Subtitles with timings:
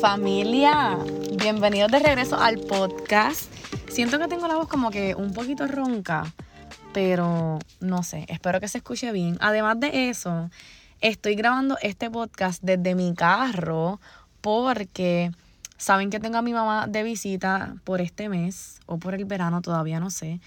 [0.00, 0.98] Familia,
[1.38, 3.50] bienvenidos de regreso al podcast.
[3.88, 6.34] Siento que tengo la voz como que un poquito ronca,
[6.92, 9.38] pero no sé, espero que se escuche bien.
[9.40, 10.50] Además de eso,
[11.00, 13.98] estoy grabando este podcast desde mi carro
[14.42, 15.30] porque
[15.78, 19.62] saben que tengo a mi mamá de visita por este mes o por el verano,
[19.62, 20.40] todavía no sé.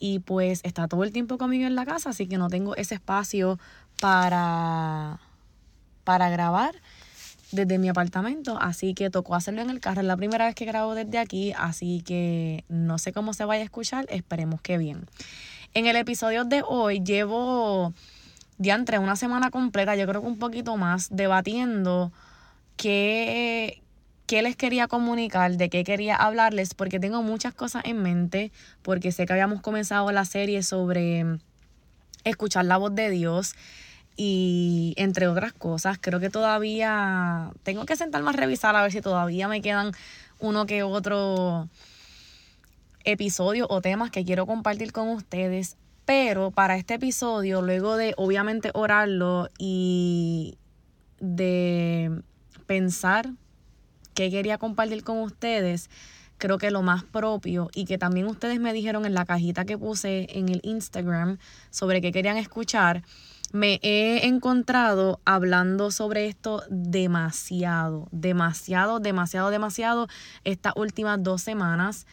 [0.00, 2.96] Y pues está todo el tiempo conmigo en la casa, así que no tengo ese
[2.96, 3.58] espacio
[4.00, 5.18] para,
[6.04, 6.74] para grabar
[7.52, 10.00] desde mi apartamento, así que tocó hacerlo en el carro.
[10.00, 13.62] Es la primera vez que grabo desde aquí, así que no sé cómo se vaya
[13.62, 15.06] a escuchar, esperemos que bien.
[15.74, 17.94] En el episodio de hoy llevo
[18.58, 22.12] entre una semana completa, yo creo que un poquito más, debatiendo
[22.76, 23.82] qué,
[24.26, 29.12] qué les quería comunicar, de qué quería hablarles, porque tengo muchas cosas en mente, porque
[29.12, 31.38] sé que habíamos comenzado la serie sobre
[32.24, 33.54] escuchar la voz de Dios
[34.16, 39.00] y entre otras cosas, creo que todavía tengo que sentarme a revisar a ver si
[39.00, 39.92] todavía me quedan
[40.38, 41.68] uno que otro
[43.04, 45.76] episodio o temas que quiero compartir con ustedes.
[46.04, 50.58] Pero para este episodio, luego de obviamente orarlo y
[51.20, 52.22] de
[52.66, 53.30] pensar
[54.14, 55.90] qué quería compartir con ustedes,
[56.38, 59.78] creo que lo más propio y que también ustedes me dijeron en la cajita que
[59.78, 61.38] puse en el Instagram
[61.70, 63.02] sobre qué querían escuchar,
[63.52, 70.08] me he encontrado hablando sobre esto demasiado, demasiado, demasiado, demasiado
[70.44, 72.06] estas últimas dos semanas.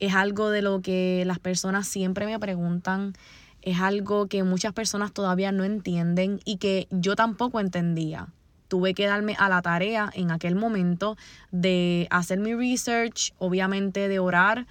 [0.00, 3.14] Es algo de lo que las personas siempre me preguntan,
[3.62, 8.28] es algo que muchas personas todavía no entienden y que yo tampoco entendía.
[8.68, 11.16] Tuve que darme a la tarea en aquel momento
[11.50, 14.66] de hacer mi research, obviamente de orar,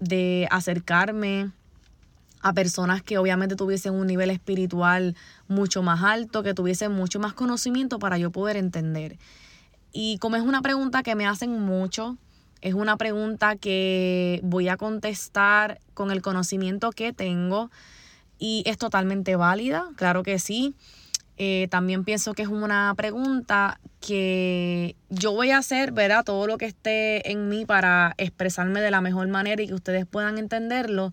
[0.00, 1.50] de acercarme
[2.40, 5.16] a personas que obviamente tuviesen un nivel espiritual
[5.48, 9.18] mucho más alto, que tuviesen mucho más conocimiento para yo poder entender.
[9.92, 12.18] Y como es una pregunta que me hacen mucho,
[12.60, 17.70] es una pregunta que voy a contestar con el conocimiento que tengo
[18.38, 20.74] y es totalmente válida, claro que sí.
[21.36, 26.24] Eh, también pienso que es una pregunta que yo voy a hacer, ¿verdad?
[26.24, 30.06] Todo lo que esté en mí para expresarme de la mejor manera y que ustedes
[30.06, 31.12] puedan entenderlo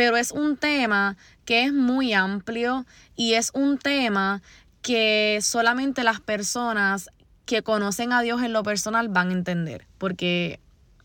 [0.00, 4.40] pero es un tema que es muy amplio y es un tema
[4.80, 7.10] que solamente las personas
[7.44, 10.58] que conocen a Dios en lo personal van a entender, porque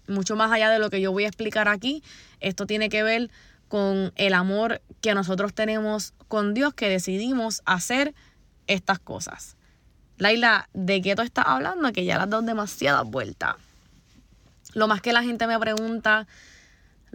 [0.07, 2.03] mucho más allá de lo que yo voy a explicar aquí,
[2.39, 3.29] esto tiene que ver
[3.67, 8.13] con el amor que nosotros tenemos con Dios, que decidimos hacer
[8.67, 9.57] estas cosas.
[10.17, 11.91] Laila, ¿de qué tú estás hablando?
[11.91, 13.55] Que ya las dado demasiadas vueltas.
[14.73, 16.27] Lo más que la gente me pregunta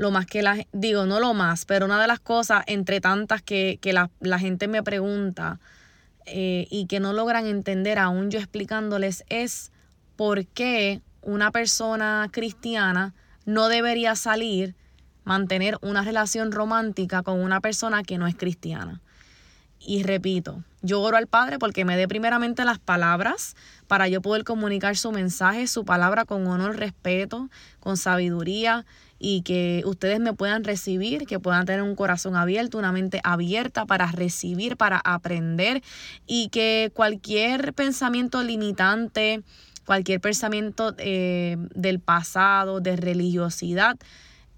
[0.01, 3.43] lo más que la digo, no lo más, pero una de las cosas entre tantas
[3.43, 5.61] que, la, gente me pregunta
[6.25, 9.73] eh, y que no logran entender aún yo explicándoles es
[10.17, 13.13] por qué una persona cristiana
[13.45, 14.75] no debería salir,
[15.25, 19.03] mantener una relación romántica con una persona que no es cristiana.
[19.83, 24.45] Y repito, yo oro al Padre porque me dé primeramente las palabras para yo poder
[24.45, 27.49] comunicar su mensaje, su palabra con honor, respeto,
[27.81, 28.85] con sabiduría
[29.19, 33.87] y que ustedes me puedan recibir, que puedan tener un corazón abierto, una mente abierta
[33.87, 35.83] para recibir, para aprender
[36.27, 39.43] y que cualquier pensamiento limitante,
[39.87, 43.97] cualquier pensamiento eh, del pasado, de religiosidad,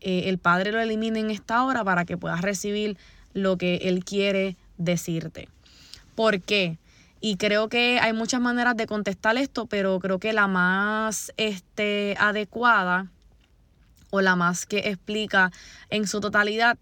[0.01, 2.97] eh, el Padre lo elimine en esta hora para que puedas recibir
[3.35, 5.49] lo que Él quiere decirte.
[6.15, 6.79] ¿Por qué?
[7.21, 12.17] Y creo que hay muchas maneras de contestar esto, pero creo que la más este,
[12.19, 13.07] adecuada
[14.11, 15.53] o la más que explica
[15.89, 16.79] en su totalidad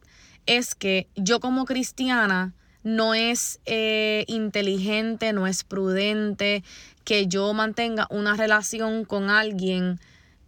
[0.47, 6.65] es que yo como cristiana no es eh, inteligente, no es prudente
[7.05, 10.01] que yo mantenga una relación con alguien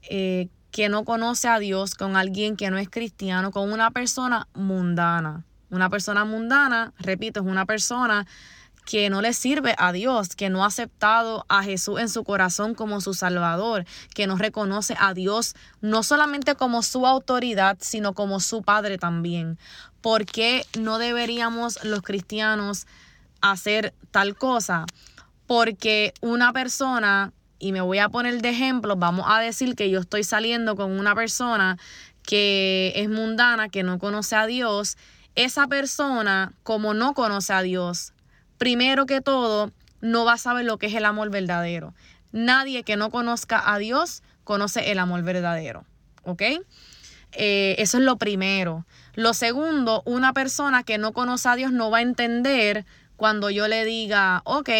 [0.08, 4.48] eh, que no conoce a Dios, con alguien que no es cristiano, con una persona
[4.54, 5.44] mundana.
[5.72, 8.26] Una persona mundana, repito, es una persona
[8.84, 12.74] que no le sirve a Dios, que no ha aceptado a Jesús en su corazón
[12.74, 18.38] como su Salvador, que no reconoce a Dios no solamente como su autoridad, sino como
[18.38, 19.58] su Padre también.
[20.02, 22.86] ¿Por qué no deberíamos los cristianos
[23.40, 24.84] hacer tal cosa?
[25.46, 30.00] Porque una persona, y me voy a poner de ejemplo, vamos a decir que yo
[30.00, 31.78] estoy saliendo con una persona
[32.22, 34.98] que es mundana, que no conoce a Dios,
[35.34, 38.12] esa persona, como no conoce a Dios,
[38.58, 41.94] primero que todo, no va a saber lo que es el amor verdadero.
[42.32, 45.84] Nadie que no conozca a Dios conoce el amor verdadero.
[46.24, 46.42] ¿Ok?
[47.32, 48.86] Eh, eso es lo primero.
[49.14, 52.84] Lo segundo, una persona que no conoce a Dios no va a entender
[53.16, 54.70] cuando yo le diga, ok,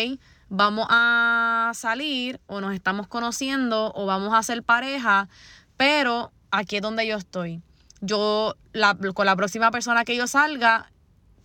[0.48, 5.28] vamos a salir o nos estamos conociendo o vamos a ser pareja,
[5.76, 7.62] pero aquí es donde yo estoy.
[8.02, 8.56] Yo,
[9.14, 10.90] con la próxima persona que yo salga,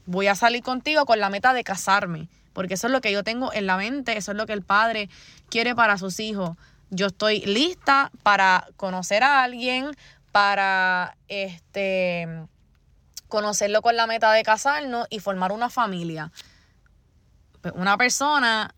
[0.05, 3.23] voy a salir contigo con la meta de casarme, porque eso es lo que yo
[3.23, 5.09] tengo en la mente, eso es lo que el padre
[5.49, 6.57] quiere para sus hijos.
[6.89, 9.91] Yo estoy lista para conocer a alguien,
[10.31, 12.27] para este
[13.27, 16.31] conocerlo con la meta de casarnos y formar una familia.
[17.61, 18.73] Pues, una persona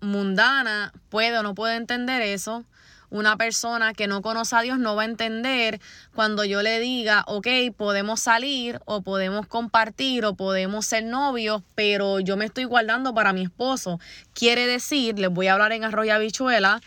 [0.00, 2.64] mundana puede o no puede entender eso.
[3.10, 5.80] Una persona que no conoce a Dios no va a entender
[6.14, 12.20] cuando yo le diga, ok, podemos salir o podemos compartir o podemos ser novios, pero
[12.20, 13.98] yo me estoy guardando para mi esposo.
[14.32, 16.80] Quiere decir, les voy a hablar en arroyo bichuela,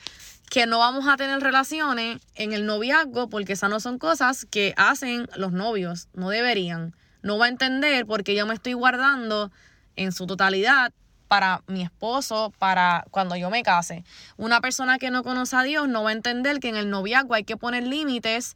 [0.49, 4.73] que no vamos a tener relaciones en el noviazgo porque esas no son cosas que
[4.77, 6.95] hacen los novios, no deberían.
[7.21, 9.51] No va a entender porque yo me estoy guardando
[9.95, 10.93] en su totalidad
[11.33, 14.03] para mi esposo, para cuando yo me case.
[14.37, 17.33] Una persona que no conoce a Dios no va a entender que en el noviazgo
[17.33, 18.55] hay que poner límites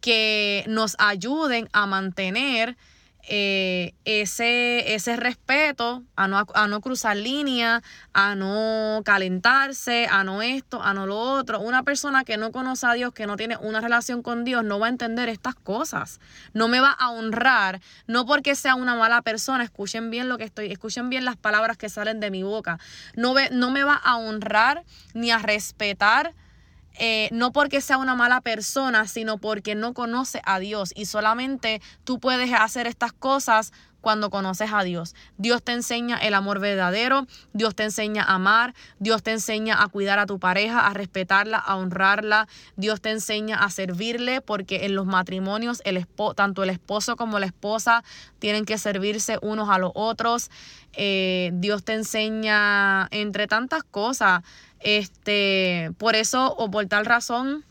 [0.00, 2.76] que nos ayuden a mantener
[3.26, 7.82] eh, ese, ese respeto, a no, a no cruzar línea,
[8.12, 11.60] a no calentarse, a no esto, a no lo otro.
[11.60, 14.78] Una persona que no conoce a Dios, que no tiene una relación con Dios, no
[14.78, 16.20] va a entender estas cosas.
[16.52, 20.44] No me va a honrar, no porque sea una mala persona, escuchen bien lo que
[20.44, 22.78] estoy, escuchen bien las palabras que salen de mi boca.
[23.16, 24.84] No, ve, no me va a honrar
[25.14, 26.34] ni a respetar
[26.98, 31.80] eh, no porque sea una mala persona, sino porque no conoce a Dios y solamente
[32.04, 33.72] tú puedes hacer estas cosas
[34.04, 35.16] cuando conoces a Dios.
[35.38, 39.88] Dios te enseña el amor verdadero, Dios te enseña a amar, Dios te enseña a
[39.88, 42.46] cuidar a tu pareja, a respetarla, a honrarla,
[42.76, 46.06] Dios te enseña a servirle, porque en los matrimonios el
[46.36, 48.04] tanto el esposo como la esposa
[48.38, 50.50] tienen que servirse unos a los otros.
[50.92, 54.42] Eh, Dios te enseña entre tantas cosas.
[54.84, 57.64] Este, por eso o por tal razón,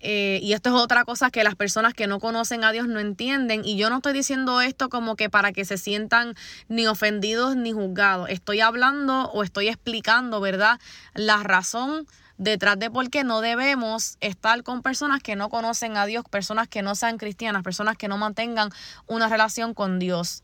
[0.00, 3.00] eh, y esto es otra cosa que las personas que no conocen a Dios no
[3.00, 3.64] entienden.
[3.64, 6.34] Y yo no estoy diciendo esto como que para que se sientan
[6.68, 8.28] ni ofendidos ni juzgados.
[8.28, 10.78] Estoy hablando o estoy explicando, ¿verdad?
[11.14, 12.06] La razón
[12.38, 16.68] detrás de por qué no debemos estar con personas que no conocen a Dios, personas
[16.68, 18.70] que no sean cristianas, personas que no mantengan
[19.06, 20.42] una relación con Dios.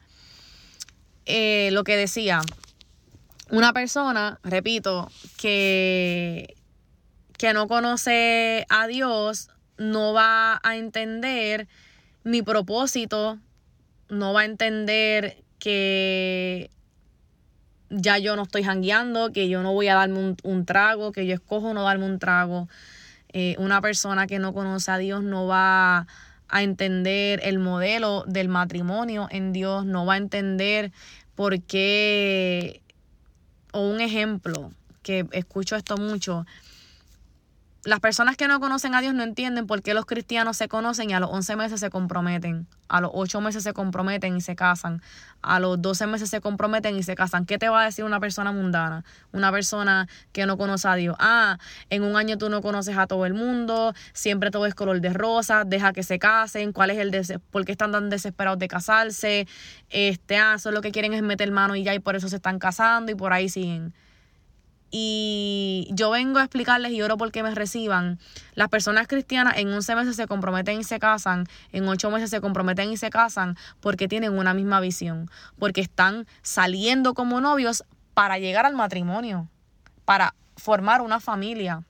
[1.27, 2.43] Eh, lo que decía,
[3.55, 6.57] una persona, repito, que,
[7.39, 9.49] que no conoce a Dios,
[9.79, 11.69] no va a entender
[12.25, 13.39] mi propósito,
[14.09, 16.71] no va a entender que
[17.91, 21.35] ya yo no estoy jangueando, que yo no voy a darme un, trago, que yo
[21.35, 22.69] escojo no darme un trago.
[23.29, 26.07] Eh, una persona que no conoce a Dios no va
[26.49, 30.93] a entender el modelo del matrimonio en Dios, no va a entender
[31.35, 32.81] por qué
[33.75, 34.73] o un ejemplo,
[35.03, 36.47] que escucho esto mucho,
[37.85, 41.11] las personas que no conocen a Dios no entienden por qué los cristianos se conocen
[41.11, 44.57] y a los 11 meses se comprometen, a los 8 meses se comprometen y se
[44.57, 45.03] casan,
[45.43, 47.45] a los 12 meses se comprometen y se casan.
[47.45, 49.05] ¿Qué te va a decir una persona mundana?
[49.33, 51.17] Una persona que no conoce a Dios.
[51.19, 51.59] Ah,
[51.91, 55.13] en un año tú no conoces a todo el mundo, siempre todo es color de
[55.13, 59.47] rosa, deja que se casen, cuál es el por qué están tan desesperados de casarse,
[59.91, 62.37] este, ah, solo lo que quieren es meter mano y ya y por eso se
[62.37, 63.95] están casando y por ahí siguen
[64.97, 68.21] y yo vengo a explicarles y oro porque me reciban.
[68.55, 72.41] Las personas cristianas en 11 meses se comprometen y se casan, en 8 meses se
[72.41, 77.83] comprometen y se casan porque tienen una misma visión, porque están saliendo como novios
[78.15, 79.49] para llegar al matrimonio,
[80.05, 81.83] para formar una familia.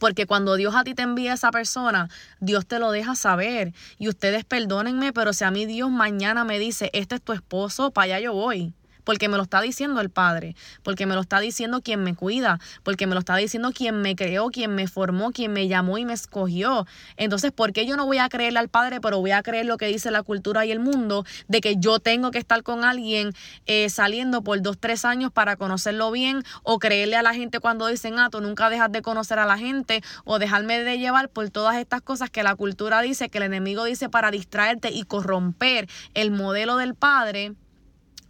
[0.00, 2.08] Porque cuando Dios a ti te envía a esa persona,
[2.40, 3.72] Dios te lo deja saber.
[3.98, 7.92] Y ustedes perdónenme, pero si a mí Dios mañana me dice, este es tu esposo,
[7.92, 8.74] para allá yo voy
[9.06, 12.58] porque me lo está diciendo el Padre, porque me lo está diciendo quien me cuida,
[12.82, 16.04] porque me lo está diciendo quien me creó, quien me formó, quien me llamó y
[16.04, 16.86] me escogió.
[17.16, 19.76] Entonces, ¿por qué yo no voy a creerle al Padre, pero voy a creer lo
[19.78, 23.32] que dice la cultura y el mundo de que yo tengo que estar con alguien
[23.66, 27.86] eh, saliendo por dos, tres años para conocerlo bien o creerle a la gente cuando
[27.86, 31.48] dicen, ah, tú nunca dejas de conocer a la gente o dejarme de llevar por
[31.50, 35.88] todas estas cosas que la cultura dice, que el enemigo dice para distraerte y corromper
[36.14, 37.54] el modelo del Padre?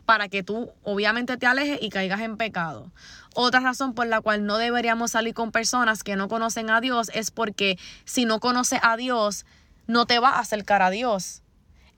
[0.06, 2.90] Para que tú obviamente te alejes y caigas en pecado.
[3.34, 7.10] Otra razón por la cual no deberíamos salir con personas que no conocen a Dios
[7.12, 9.44] es porque si no conoces a Dios,
[9.86, 11.42] no te va a acercar a Dios.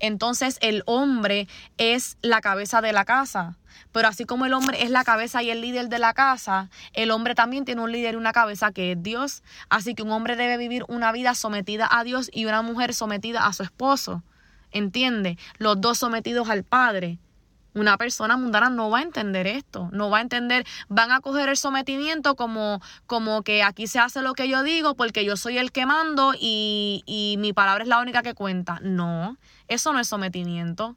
[0.00, 3.57] Entonces el hombre es la cabeza de la casa.
[3.93, 7.11] Pero así como el hombre es la cabeza y el líder de la casa, el
[7.11, 9.43] hombre también tiene un líder y una cabeza que es Dios.
[9.69, 13.47] Así que un hombre debe vivir una vida sometida a Dios y una mujer sometida
[13.47, 14.23] a su esposo.
[14.71, 15.38] ¿Entiende?
[15.59, 17.19] Los dos sometidos al Padre
[17.78, 21.49] Una persona mundana no va a entender esto, no va a entender, van a coger
[21.49, 25.58] el sometimiento como, como que aquí se hace lo que yo digo porque yo soy
[25.58, 28.80] el que mando y, y mi palabra es la única que cuenta.
[28.82, 29.37] No,
[29.68, 30.97] eso no es sometimiento.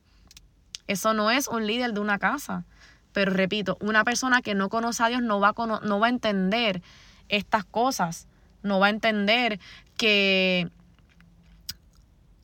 [0.87, 2.65] Eso no es un líder de una casa.
[3.13, 6.09] Pero repito, una persona que no conoce a Dios no va a, no va a
[6.09, 6.81] entender
[7.29, 8.27] estas cosas.
[8.63, 9.59] No va a entender
[9.97, 10.71] que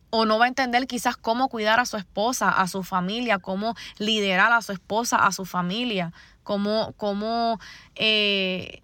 [0.09, 3.75] o no va a entender quizás cómo cuidar a su esposa, a su familia, cómo
[3.97, 7.59] liderar a su esposa, a su familia, cómo, cómo,
[7.95, 8.81] eh,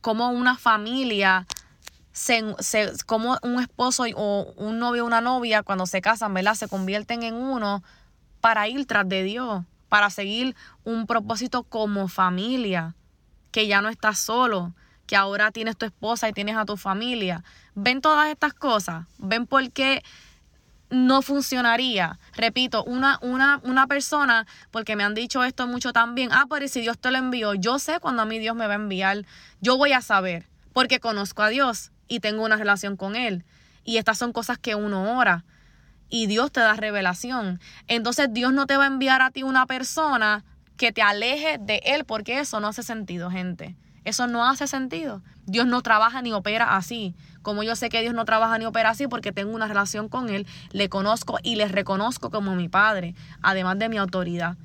[0.00, 1.46] cómo una familia,
[2.12, 6.54] se, se, como un esposo o un novio o una novia cuando se casan, ¿verdad?
[6.54, 7.82] Se convierten en uno
[8.40, 12.94] para ir tras de Dios, para seguir un propósito como familia,
[13.50, 14.72] que ya no estás solo,
[15.06, 17.44] que ahora tienes tu esposa y tienes a tu familia.
[17.74, 20.02] Ven todas estas cosas, ven por qué
[20.92, 22.18] no funcionaría.
[22.36, 26.82] Repito, una, una, una persona, porque me han dicho esto mucho también, ah, pero si
[26.82, 29.24] Dios te lo envió, yo sé cuando a mí Dios me va a enviar,
[29.60, 33.44] yo voy a saber, porque conozco a Dios y tengo una relación con Él.
[33.84, 35.44] Y estas son cosas que uno ora
[36.10, 37.58] y Dios te da revelación.
[37.88, 40.44] Entonces Dios no te va a enviar a ti una persona
[40.76, 43.76] que te aleje de Él, porque eso no hace sentido, gente.
[44.04, 45.22] Eso no hace sentido.
[45.46, 47.14] Dios no trabaja ni opera así.
[47.42, 50.30] Como yo sé que Dios no trabaja ni opera así porque tengo una relación con
[50.30, 54.56] Él, le conozco y le reconozco como mi Padre, además de mi autoridad.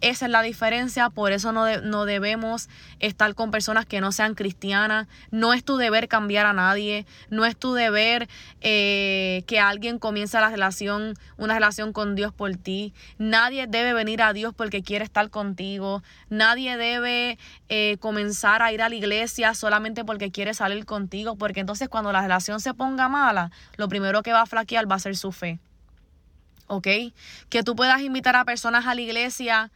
[0.00, 4.34] Esa es la diferencia, por eso no, no, debemos estar con personas que no sean
[4.34, 5.08] cristianas.
[5.30, 8.26] No es tu deber cambiar a nadie, no es tu deber
[8.62, 12.94] eh, que alguien comience la relación, una relación con Dios por ti.
[13.18, 16.02] Nadie debe venir a Dios porque quiere estar contigo.
[16.30, 17.38] Nadie debe
[17.68, 22.10] eh, comenzar a ir a la iglesia solamente porque quiere salir contigo, porque entonces cuando
[22.10, 25.30] la relación se ponga mala, lo primero que va a flaquear va a ser su
[25.30, 25.58] fe.
[26.70, 26.86] ¿ok?
[27.48, 29.70] Que tú puedas invitar a personas a la iglesia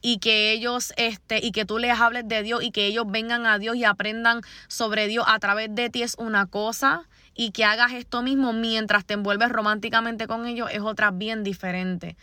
[0.00, 3.46] y que ellos este y que tú les hables de Dios y que ellos vengan
[3.46, 7.64] a Dios y aprendan sobre Dios a través de ti es una cosa y que
[7.64, 12.16] hagas esto mismo mientras te envuelves románticamente con ellos es otra bien diferente.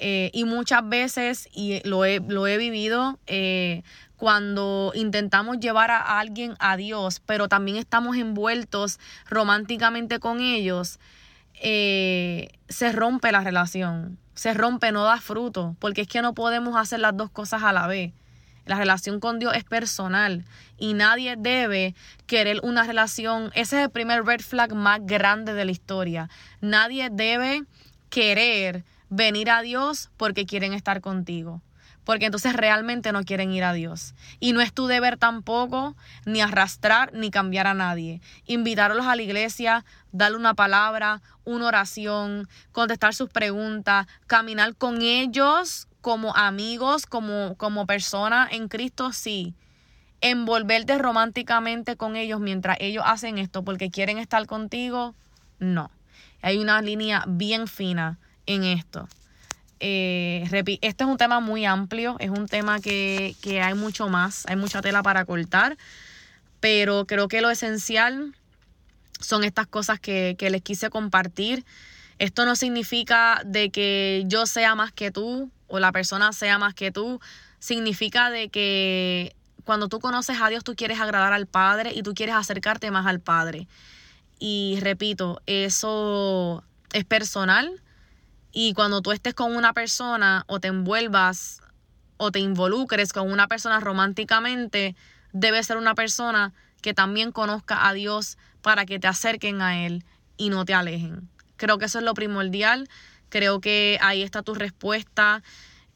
[0.00, 3.82] Eh, y muchas veces, y lo he, lo he vivido, eh,
[4.16, 8.98] cuando intentamos llevar a alguien a Dios, pero también estamos envueltos
[9.28, 10.98] románticamente con ellos,
[11.60, 16.76] eh, se rompe la relación se rompe, no da fruto, porque es que no podemos
[16.76, 18.12] hacer las dos cosas a la vez.
[18.66, 20.44] La relación con Dios es personal
[20.78, 21.96] y nadie debe
[22.28, 23.50] querer una relación.
[23.54, 26.30] Ese es el primer red flag más grande de la historia.
[26.60, 27.64] Nadie debe
[28.10, 31.60] querer venir a Dios porque quieren estar contigo
[32.08, 34.14] porque entonces realmente no quieren ir a Dios.
[34.40, 38.22] Y no es tu deber tampoco ni arrastrar ni cambiar a nadie.
[38.46, 45.86] Invitarlos a la iglesia, darle una palabra, una oración, contestar sus preguntas, caminar con ellos
[46.00, 49.52] como amigos, como, como personas en Cristo, sí.
[50.22, 55.14] Envolverte románticamente con ellos mientras ellos hacen esto porque quieren estar contigo,
[55.58, 55.90] no.
[56.40, 59.06] Hay una línea bien fina en esto.
[59.80, 60.48] Eh,
[60.82, 64.80] este es un tema muy amplio, es un tema que, hay mucho más, hay mucha
[64.82, 65.76] tela para cortar,
[66.60, 68.34] pero creo que lo esencial
[69.20, 71.64] son estas cosas que, que les quise compartir.
[72.18, 76.74] Esto no significa de que yo sea más que tú o la persona sea más
[76.74, 77.20] que tú,
[77.58, 82.14] significa de que cuando tú conoces a Dios tú quieres agradar al Padre y tú
[82.14, 83.68] quieres acercarte más al Padre.
[84.38, 87.82] Y repito, eso es personal,
[88.52, 91.60] y cuando tú estés con una persona o te envuelvas
[92.16, 94.96] o te involucres con una persona románticamente,
[95.32, 100.04] debe ser una persona que también conozca a Dios para que te acerquen a Él
[100.36, 101.28] y no te alejen.
[101.56, 102.88] Creo que eso es lo primordial.
[103.28, 105.42] Creo que ahí está tu respuesta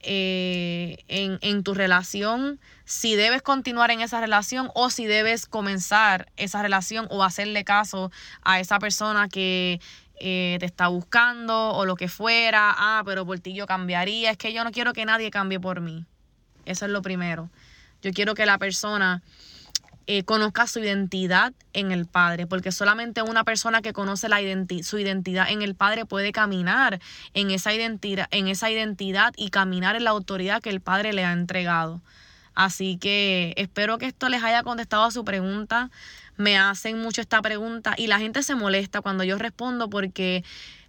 [0.00, 2.60] eh, en, en tu relación.
[2.84, 8.10] Si debes continuar en esa relación o si debes comenzar esa relación o hacerle caso
[8.42, 9.80] a esa persona que,
[10.20, 14.36] eh, te está buscando o lo que fuera, ah, pero por ti yo cambiaría, es
[14.36, 16.04] que yo no quiero que nadie cambie por mí.
[16.64, 17.50] Eso es lo primero.
[18.02, 19.22] Yo quiero que la persona
[20.08, 24.38] eh, conozca su identidad en el Padre, porque solamente una persona que conoce la
[24.82, 27.00] su identidad en el Padre puede caminar
[27.34, 31.24] en esa, identidad, en esa identidad y caminar en la autoridad que el Padre le
[31.24, 32.00] ha entregado.
[32.54, 35.90] Así que espero que esto les haya contestado a su pregunta
[36.42, 40.44] me hacen mucho esta pregunta y la gente se molesta cuando yo respondo porque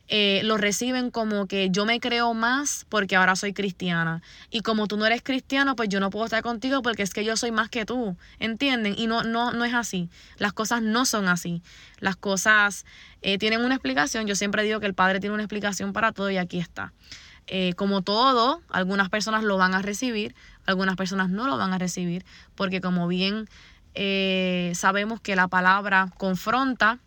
[0.09, 4.21] eh, lo reciben como que yo me creo más porque ahora soy cristiana.
[4.49, 7.23] Y como tú no eres cristiano, pues yo no puedo estar contigo porque es que
[7.23, 8.17] yo soy más que tú.
[8.39, 8.95] ¿Entienden?
[8.97, 10.09] Y no, no, no es así.
[10.37, 11.61] Las cosas no son así.
[11.99, 12.85] Las cosas
[13.21, 14.27] eh, tienen una explicación.
[14.27, 16.91] Yo siempre digo que el Padre tiene una explicación para todo y aquí está.
[17.47, 20.33] Eh, como todo, algunas personas lo van a recibir,
[20.65, 22.23] algunas personas no lo van a recibir,
[22.55, 23.49] porque como bien
[23.95, 26.99] eh, sabemos que la palabra confronta,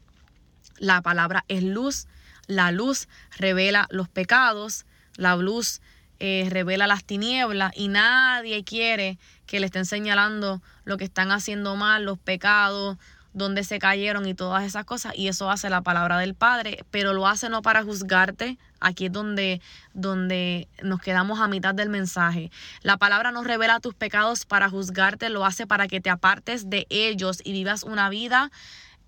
[0.78, 2.06] la palabra es luz,
[2.46, 5.80] la luz revela los pecados, la luz
[6.18, 11.76] eh, revela las tinieblas y nadie quiere que le estén señalando lo que están haciendo
[11.76, 12.96] mal, los pecados,
[13.36, 15.12] donde se cayeron y todas esas cosas.
[15.14, 18.56] Y eso hace la palabra del Padre, pero lo hace no para juzgarte.
[18.80, 19.60] Aquí es donde,
[19.92, 22.50] donde nos quedamos a mitad del mensaje.
[22.80, 26.86] La palabra no revela tus pecados para juzgarte, lo hace para que te apartes de
[26.88, 28.50] ellos y vivas una vida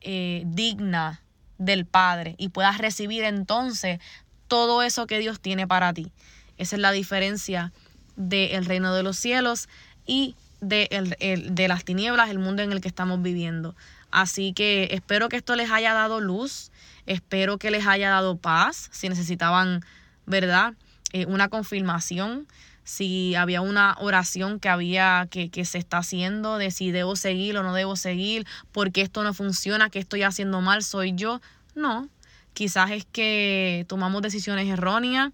[0.02, 1.22] eh, digna
[1.56, 3.98] del Padre y puedas recibir entonces
[4.46, 6.12] todo eso que Dios tiene para ti.
[6.58, 7.72] Esa es la diferencia
[8.16, 9.70] del reino de los cielos
[10.04, 13.74] y de, el, de las tinieblas, el mundo en el que estamos viviendo.
[14.10, 16.70] Así que espero que esto les haya dado luz,
[17.06, 19.84] espero que les haya dado paz, si necesitaban,
[20.26, 20.74] ¿verdad?
[21.12, 22.46] Eh, una confirmación,
[22.84, 27.56] si había una oración que había que, que se está haciendo de si debo seguir
[27.58, 31.40] o no debo seguir, porque esto no funciona, que estoy haciendo mal, soy yo.
[31.74, 32.08] No,
[32.54, 35.32] quizás es que tomamos decisiones erróneas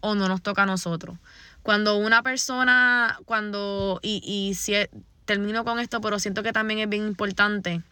[0.00, 1.18] o no nos toca a nosotros.
[1.62, 4.74] Cuando una persona, cuando, y, y si
[5.24, 7.82] termino con esto, pero siento que también es bien importante,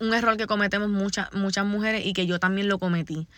[0.00, 3.28] un error que cometemos muchas, muchas mujeres y que yo también lo cometí.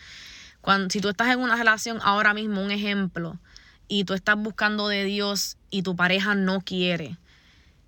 [0.61, 3.39] Cuando, si tú estás en una relación ahora mismo, un ejemplo,
[3.87, 7.17] y tú estás buscando de Dios y tu pareja no quiere,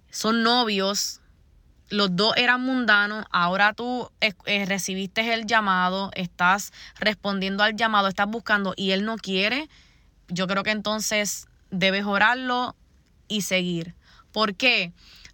[0.09, 1.21] son novios,
[1.89, 8.27] los dos eran mundanos, ahora tú eh, recibiste el llamado, estás respondiendo al llamado, estás
[8.27, 9.69] buscando y él no quiere,
[10.27, 12.75] yo creo que entonces debes orarlo
[13.27, 13.95] y seguir.
[14.31, 14.93] ¿Por qué?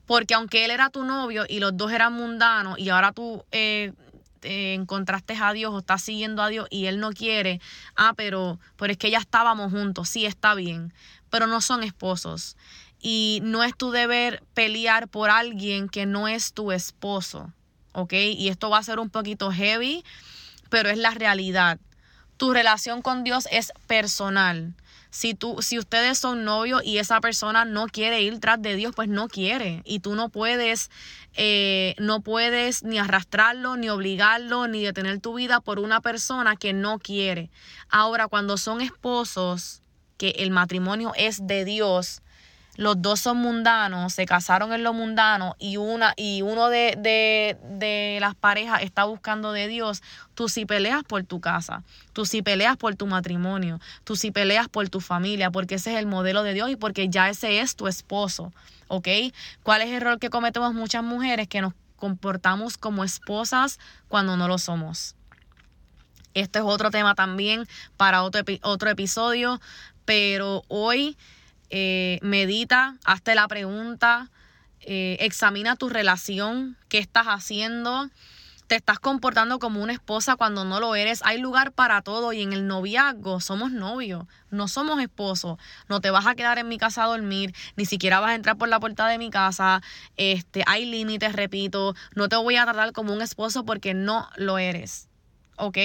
[0.10, 3.94] Porque aunque él era tu novio y los dos eran mundanos y ahora tú eh,
[4.42, 7.62] encontraste a Dios o estás siguiendo a Dios y él no quiere,
[7.96, 10.96] ah, pero, pero es que ya estábamos juntos, sí está bien,
[11.30, 12.58] pero no son esposos
[13.00, 17.54] y no es tu deber pelear por alguien que no es tu esposo,
[17.92, 18.14] ¿ok?
[18.14, 20.04] Y esto va a ser un poquito heavy,
[20.72, 21.78] pero es la realidad.
[22.38, 24.74] Tu relación con Dios es personal.
[25.10, 28.94] Si, tú, si ustedes son novios y esa persona no quiere ir tras de Dios,
[28.96, 29.82] pues no quiere.
[29.86, 30.92] Y tú no puedes,
[31.34, 36.74] eh, no puedes ni arrastrarlo, ni obligarlo, ni detener tu vida por una persona que
[36.74, 37.50] no quiere.
[37.90, 39.82] Ahora, cuando son esposos,
[40.18, 42.22] que el matrimonio es de Dios,
[42.76, 48.18] los dos son mundanos, se casaron en lo mundano y, una, y uno de, de,
[48.22, 50.02] las parejas está buscando de Dios,
[50.34, 54.70] tú sí peleas por tu casa, tú sí peleas por tu matrimonio, tú sí peleas
[54.70, 57.76] por tu familia, porque ese es el modelo de Dios y porque ya ese es
[57.76, 58.54] tu esposo,
[58.88, 59.08] ¿ok?
[59.64, 61.48] ¿Cuál es el error que cometemos muchas mujeres?
[61.48, 63.78] Que nos comportamos como esposas
[64.08, 65.16] cuando no lo somos.
[66.34, 69.60] Este es otro tema también para otro, otro episodio,
[70.06, 71.18] pero hoy
[71.70, 74.30] eh, medita, hazte la pregunta,
[74.82, 78.10] eh, examina tu relación, qué estás haciendo,
[78.70, 81.22] te estás comportando como una esposa cuando no lo eres.
[81.26, 85.58] Hay lugar para todo y en el noviazgo somos novios, no somos esposos.
[85.90, 88.58] No te vas a quedar en mi casa a dormir, ni siquiera vas a entrar
[88.58, 89.82] por la puerta de mi casa.
[90.18, 94.60] Este, hay límites, repito, no te voy a tratar como un esposo porque no lo
[94.60, 95.09] eres.
[95.60, 95.78] ¿Ok?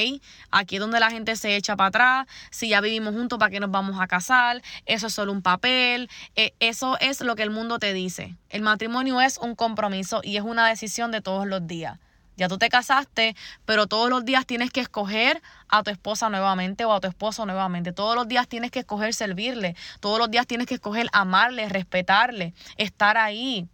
[0.51, 3.61] Aquí es donde la gente se echa para atrás, si ya vivimos juntos, ¿para qué
[3.61, 4.63] nos vamos a casar?
[4.87, 8.37] Eso es solo un papel, eh, eso es lo que el mundo te dice.
[8.49, 11.99] El matrimonio es un compromiso y es una decisión de todos los días.
[12.37, 16.85] Ya tú te casaste, pero todos los días tienes que escoger a tu esposa nuevamente
[16.85, 17.93] o a tu esposo nuevamente.
[17.93, 19.77] Todos los días tienes que escoger servirle.
[20.01, 23.69] Todos los días tienes que escoger amarle, respetarle, estar ahí.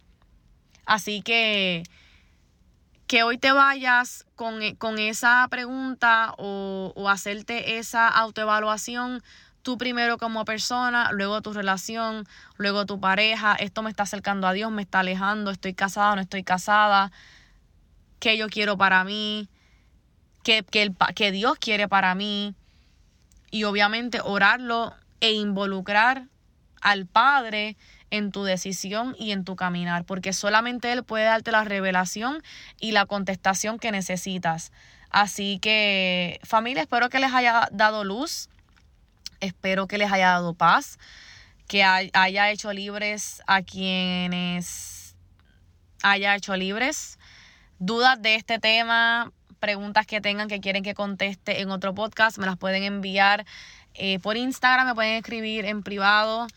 [0.85, 1.83] Así que
[3.11, 4.77] que hoy te vayas con, e,
[5.09, 9.21] esa pregunta o, hacerte esa autoevaluación,
[9.63, 14.53] tú primero como persona, luego tu relación, luego tu pareja, esto me está acercando a
[14.53, 17.11] Dios, me está alejando, estoy casada, no estoy casada,
[18.21, 19.49] qué yo quiero para mí,
[20.41, 20.63] qué,
[21.13, 22.55] qué Dios quiere para mí,
[23.51, 26.29] y obviamente orarlo e involucrar
[26.79, 27.75] al Padre
[28.11, 32.43] en tu decisión y en tu caminar, porque solamente Él puede darte la revelación
[32.79, 34.71] y la contestación que necesitas.
[35.09, 38.49] Así que familia, espero que les haya dado luz,
[39.39, 40.99] espero que les haya dado paz,
[41.67, 45.15] que haya hecho libres a quienes
[46.03, 47.17] haya hecho libres.
[47.79, 52.45] Dudas de este tema, preguntas que tengan que quieren que conteste en otro podcast, me
[52.45, 53.45] las pueden enviar
[53.93, 56.47] eh, por Instagram, me pueden escribir en privado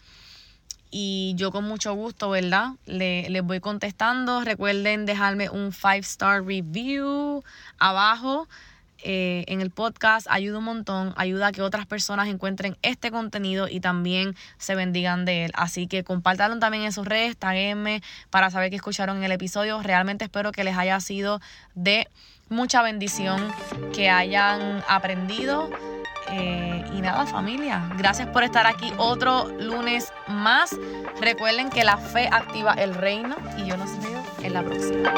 [0.96, 2.68] y yo con mucho gusto, ¿verdad?
[2.86, 4.44] Le, les voy contestando.
[4.44, 7.42] Recuerden dejarme un five star review
[7.80, 8.46] abajo.
[9.06, 13.66] eh, en el podcast ayuda un montón, ayuda a que otras personas encuentren este contenido
[13.68, 15.50] y también se bendigan de él.
[15.54, 19.82] Así que compártanlo también en sus redes, taguenme para saber que escucharon el episodio.
[19.82, 21.40] Realmente espero que les haya sido
[21.74, 22.08] de
[22.48, 23.52] mucha bendición,
[23.92, 25.70] que hayan aprendido.
[26.36, 30.74] Eh, y nada, familia, gracias por estar aquí otro lunes más.
[31.20, 35.12] Recuerden que la fe activa el reino y yo los veo en la próxima.